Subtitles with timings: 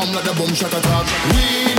[0.00, 1.06] come like the boom shaka talk.
[1.32, 1.69] We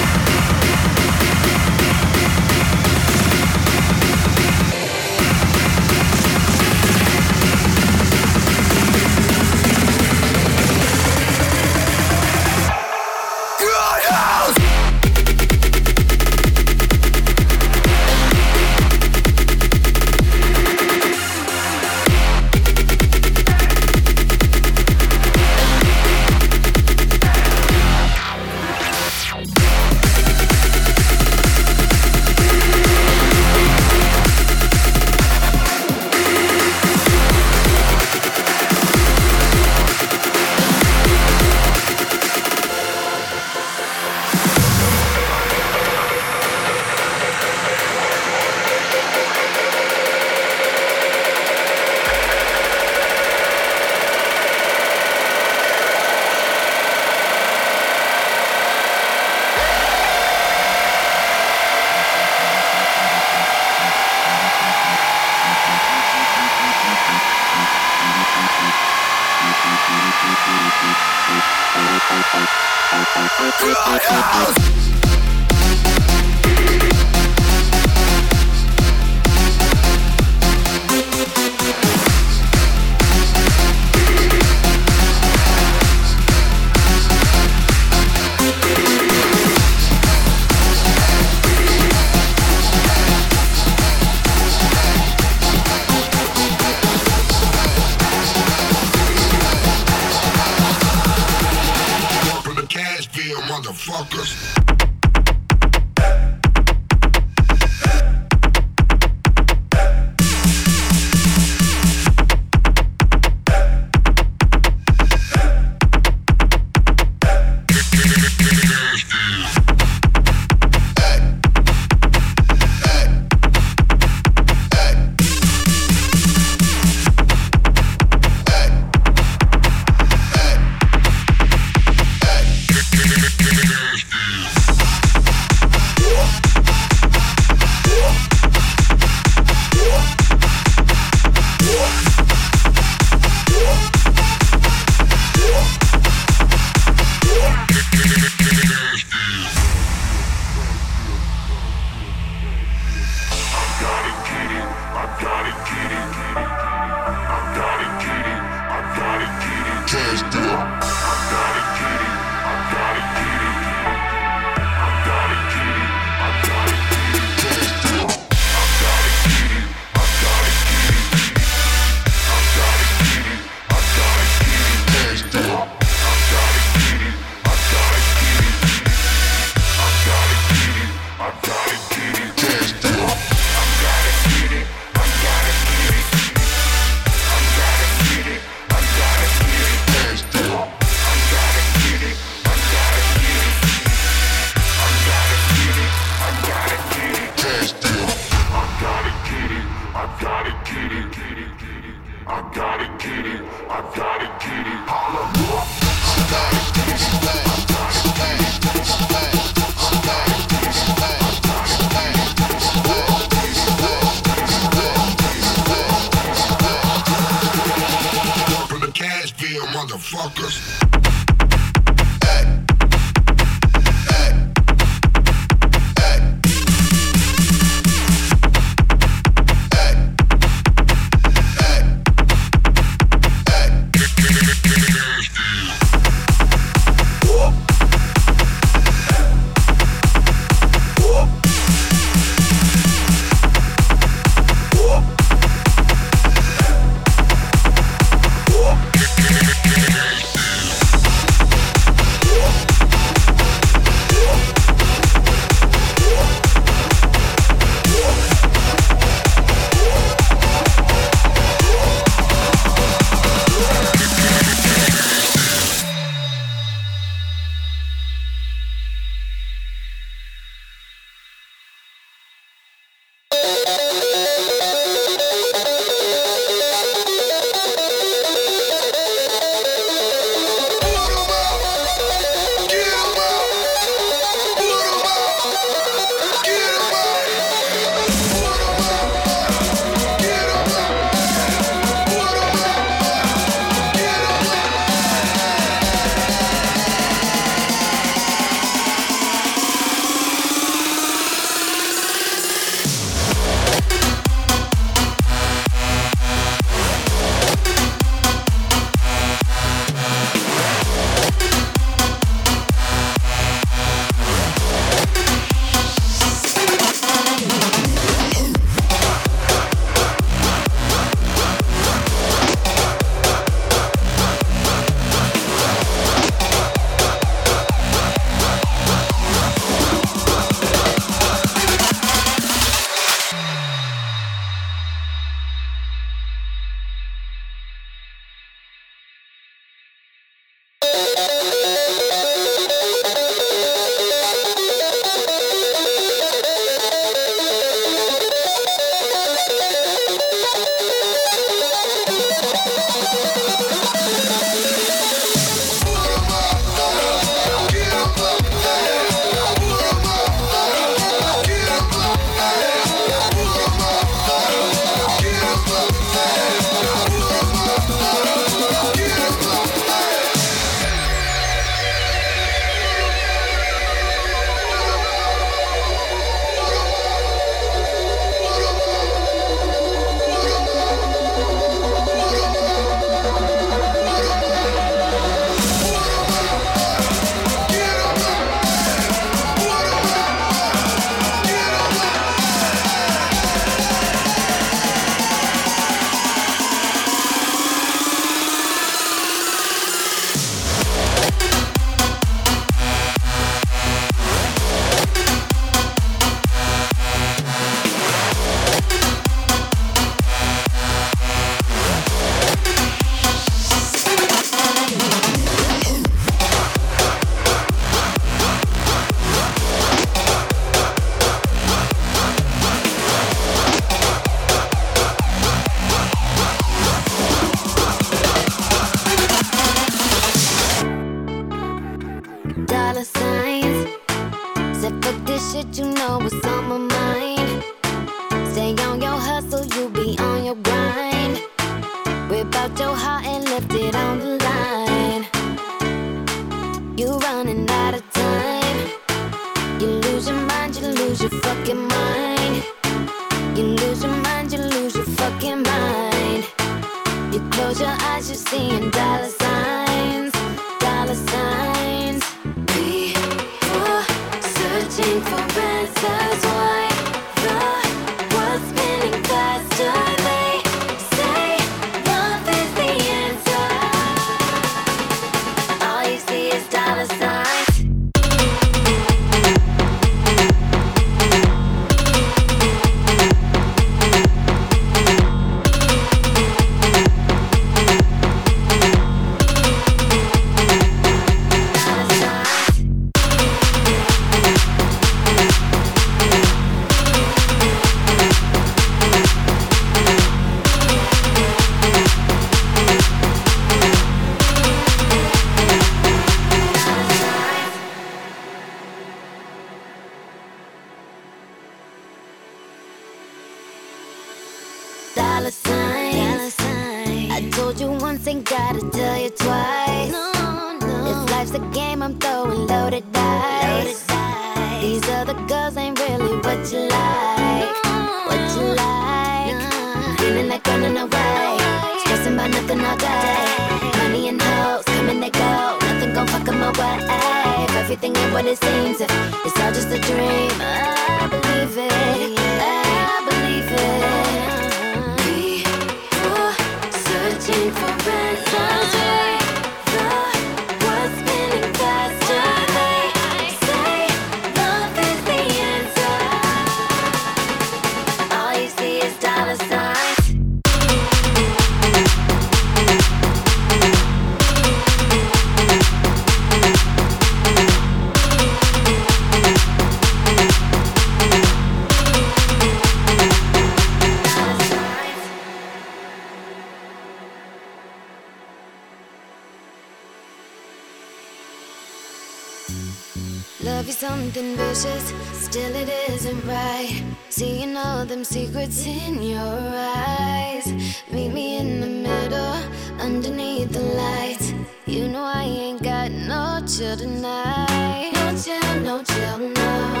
[589.41, 590.67] your eyes.
[591.11, 592.55] Meet me in the middle,
[592.99, 594.53] underneath the lights.
[594.85, 598.11] You know I ain't got no chill tonight.
[598.13, 600.00] No chill, no chill, no.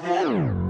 [0.00, 0.65] Thank.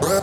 [0.00, 0.13] Бра!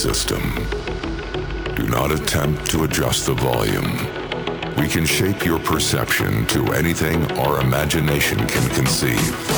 [0.00, 0.40] system.
[1.76, 3.98] Do not attempt to adjust the volume.
[4.78, 9.49] We can shape your perception to anything our imagination can conceive.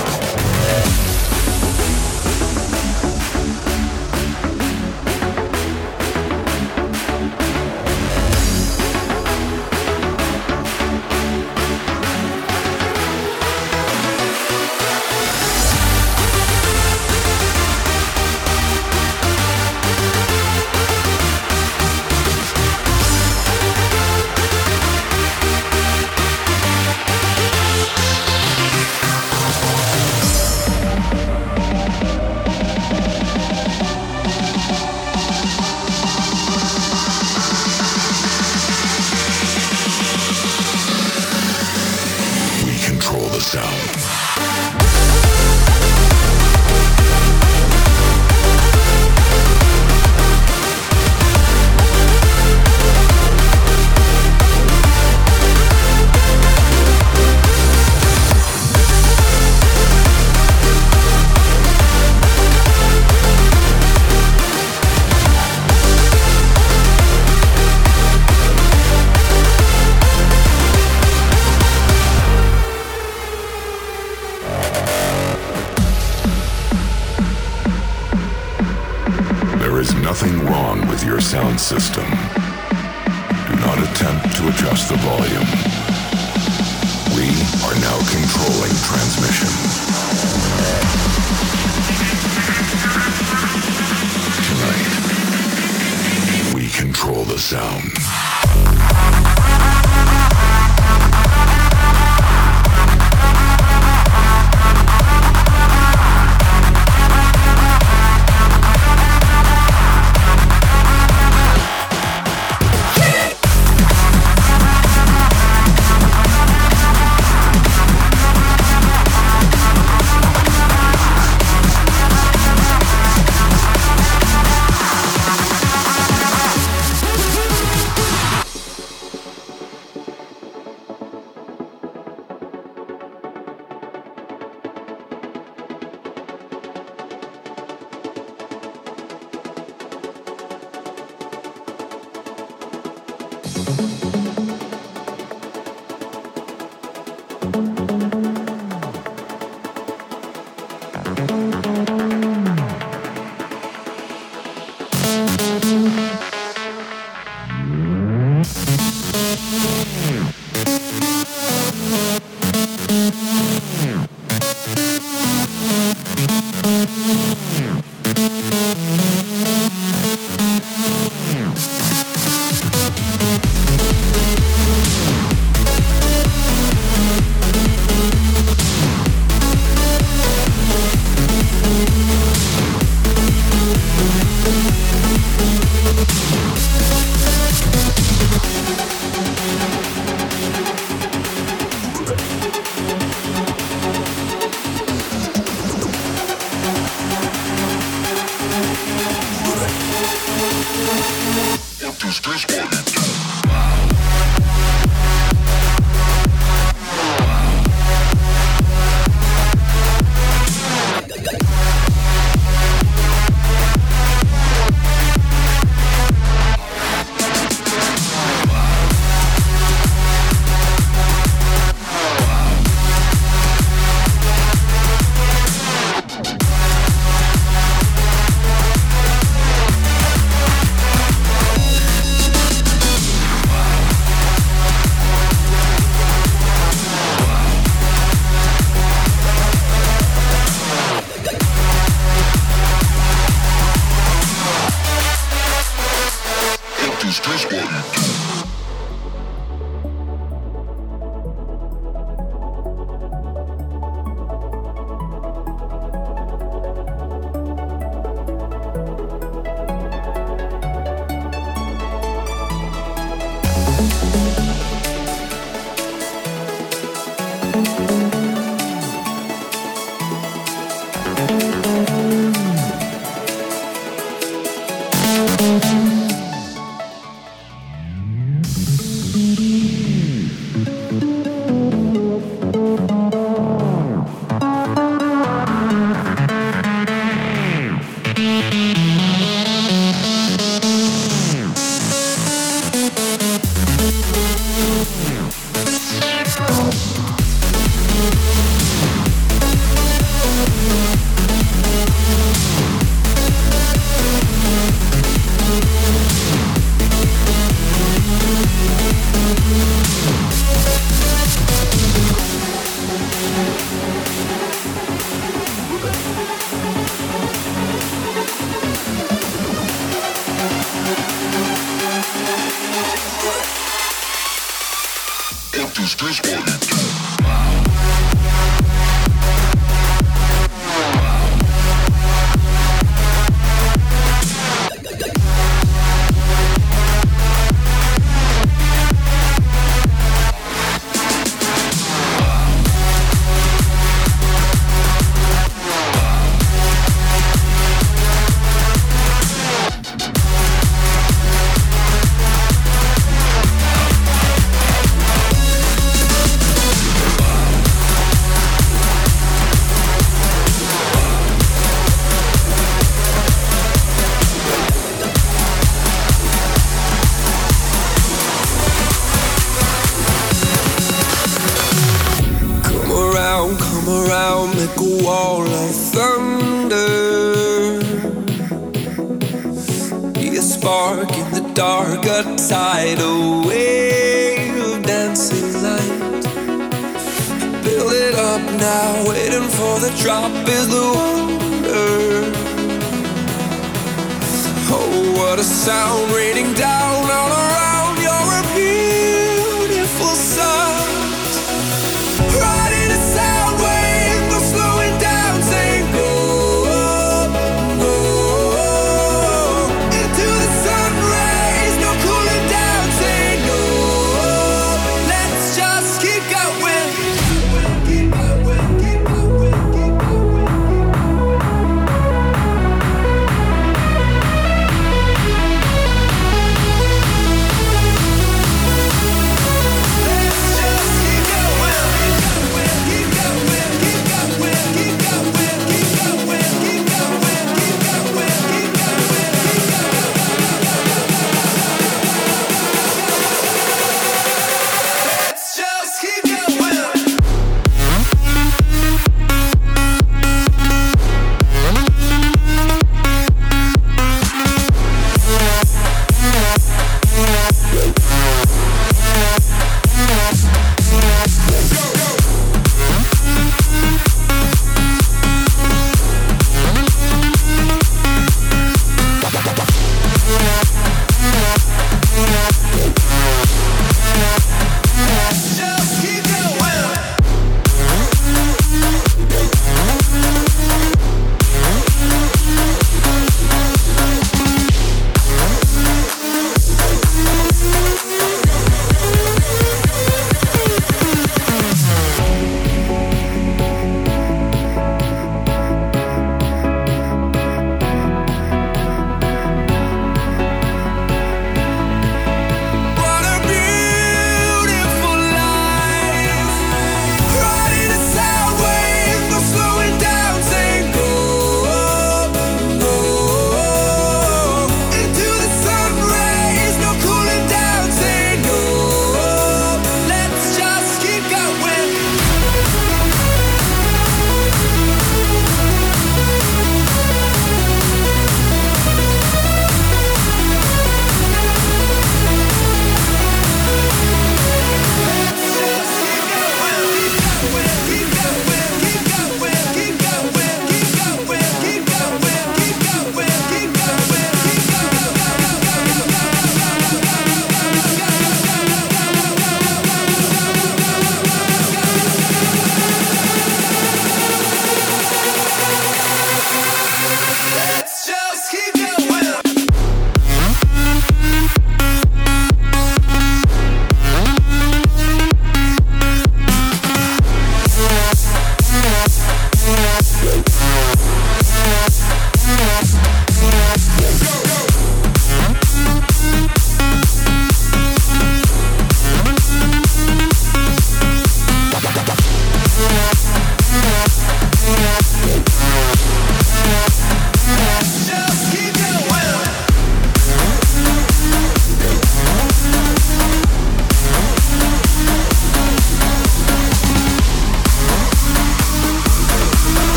[247.12, 248.21] Strichboden.